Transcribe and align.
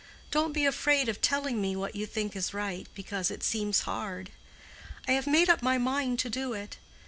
"Don't 0.31 0.51
be 0.51 0.65
afraid 0.65 1.07
of 1.09 1.21
telling 1.21 1.61
me 1.61 1.75
what 1.75 1.95
you 1.95 2.07
think 2.07 2.35
is 2.35 2.55
right, 2.55 2.87
because 2.95 3.29
it 3.29 3.43
seems 3.43 3.81
hard. 3.81 4.31
I 5.07 5.11
have 5.11 5.27
made 5.27 5.47
up 5.47 5.61
my 5.61 5.77
mind 5.77 6.17
to 6.21 6.29
do 6.31 6.53
it. 6.53 6.77